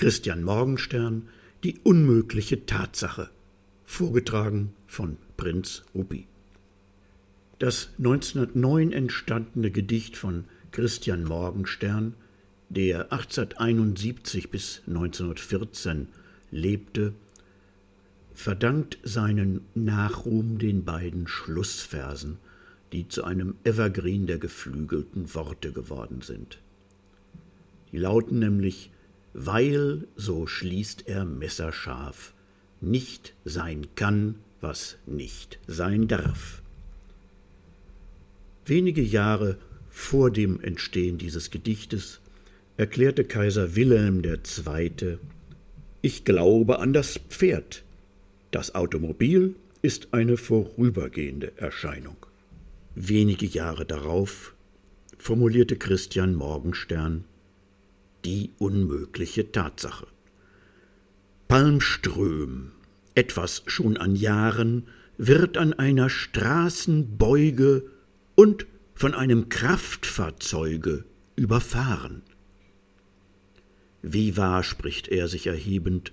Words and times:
Christian 0.00 0.42
Morgenstern 0.42 1.28
Die 1.62 1.78
unmögliche 1.80 2.64
Tatsache, 2.64 3.28
vorgetragen 3.84 4.72
von 4.86 5.18
Prinz 5.36 5.82
Rupi. 5.94 6.26
Das 7.58 7.90
1909 7.98 8.92
entstandene 8.92 9.70
Gedicht 9.70 10.16
von 10.16 10.44
Christian 10.72 11.24
Morgenstern, 11.24 12.14
der 12.70 13.12
1871 13.12 14.48
bis 14.50 14.80
1914 14.86 16.08
lebte, 16.50 17.12
verdankt 18.32 18.96
seinen 19.02 19.66
Nachruhm 19.74 20.56
den 20.56 20.86
beiden 20.86 21.28
Schlussversen, 21.28 22.38
die 22.94 23.08
zu 23.08 23.22
einem 23.22 23.56
Evergreen 23.64 24.26
der 24.26 24.38
geflügelten 24.38 25.34
Worte 25.34 25.72
geworden 25.72 26.22
sind. 26.22 26.58
Die 27.92 27.98
lauten 27.98 28.38
nämlich 28.38 28.90
weil, 29.32 30.06
so 30.16 30.46
schließt 30.46 31.06
er 31.06 31.24
messerscharf, 31.24 32.34
nicht 32.80 33.34
sein 33.44 33.86
kann, 33.94 34.36
was 34.60 34.96
nicht 35.06 35.58
sein 35.66 36.08
darf. 36.08 36.62
Wenige 38.66 39.02
Jahre 39.02 39.58
vor 39.88 40.30
dem 40.30 40.60
Entstehen 40.60 41.18
dieses 41.18 41.50
Gedichtes 41.50 42.20
erklärte 42.76 43.24
Kaiser 43.24 43.74
Wilhelm 43.74 44.22
II. 44.24 45.18
Ich 46.02 46.24
glaube 46.24 46.78
an 46.78 46.92
das 46.92 47.18
Pferd. 47.28 47.82
Das 48.50 48.74
Automobil 48.74 49.54
ist 49.82 50.08
eine 50.12 50.36
vorübergehende 50.36 51.52
Erscheinung. 51.56 52.16
Wenige 52.94 53.46
Jahre 53.46 53.84
darauf 53.84 54.54
formulierte 55.18 55.76
Christian 55.76 56.34
Morgenstern 56.34 57.24
die 58.24 58.50
unmögliche 58.58 59.52
Tatsache. 59.52 60.06
Palmström, 61.48 62.72
etwas 63.14 63.62
schon 63.66 63.96
an 63.96 64.14
Jahren, 64.14 64.86
wird 65.18 65.58
an 65.58 65.72
einer 65.72 66.08
Straßenbeuge 66.08 67.90
und 68.34 68.66
von 68.94 69.14
einem 69.14 69.48
Kraftfahrzeuge 69.48 71.04
überfahren. 71.36 72.22
Wie 74.02 74.36
wahr, 74.36 74.62
spricht 74.62 75.08
er 75.08 75.28
sich 75.28 75.46
erhebend 75.46 76.12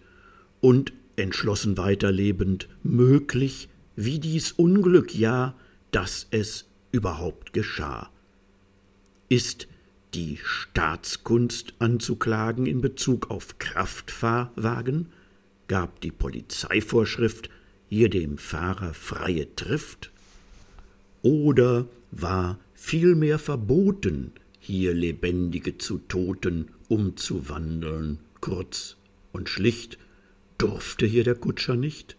und 0.60 0.94
entschlossen 1.16 1.78
weiterlebend, 1.78 2.68
möglich, 2.84 3.70
wie 3.96 4.20
dies 4.20 4.52
Unglück 4.52 5.16
ja, 5.16 5.56
dass 5.92 6.28
es 6.32 6.70
überhaupt 6.92 7.54
geschah. 7.54 8.10
Ist 9.30 9.68
die 10.18 10.40
Staatskunst 10.44 11.76
anzuklagen 11.78 12.66
in 12.66 12.82
Bezug 12.82 13.30
auf 13.30 13.60
Kraftfahrwagen, 13.60 15.10
gab 15.68 16.02
die 16.02 16.10
Polizeivorschrift 16.10 17.52
hier 17.88 18.10
dem 18.10 18.40
Fahrer 18.40 18.96
freie 18.96 19.54
Trift? 19.56 20.12
Oder 21.22 21.86
war 22.10 22.58
vielmehr 22.74 23.38
verboten, 23.38 24.32
hier 24.60 24.96
Lebendige 24.96 25.78
zu 25.78 26.00
Toten 26.00 26.70
umzuwandeln, 26.90 28.18
kurz 28.42 28.98
und 29.34 29.50
schlicht, 29.50 30.00
durfte 30.58 31.06
hier 31.06 31.26
der 31.26 31.36
Kutscher 31.36 31.76
nicht? 31.76 32.18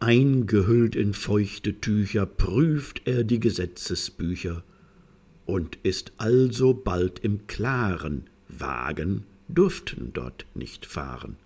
Eingehüllt 0.00 0.96
in 0.96 1.14
feuchte 1.14 1.80
Tücher 1.80 2.26
prüft 2.26 3.02
er 3.04 3.22
die 3.22 3.38
Gesetzesbücher, 3.38 4.64
und 5.46 5.78
ist 5.82 6.12
also 6.18 6.74
bald 6.74 7.20
im 7.20 7.46
Klaren, 7.46 8.28
Wagen 8.48 9.24
durften 9.48 10.12
dort 10.12 10.44
nicht 10.54 10.86
fahren. 10.86 11.36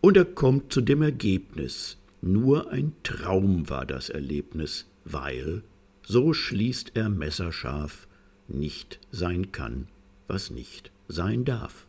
Und 0.00 0.16
er 0.16 0.24
kommt 0.24 0.72
zu 0.72 0.80
dem 0.80 1.00
Ergebnis, 1.00 1.96
nur 2.20 2.70
ein 2.70 2.92
Traum 3.04 3.70
war 3.70 3.86
das 3.86 4.08
Erlebnis, 4.08 4.86
weil, 5.04 5.62
so 6.02 6.32
schließt 6.32 6.92
er 6.94 7.08
messerscharf, 7.08 8.08
nicht 8.48 8.98
sein 9.10 9.52
kann, 9.52 9.86
was 10.26 10.50
nicht 10.50 10.90
sein 11.08 11.44
darf. 11.44 11.86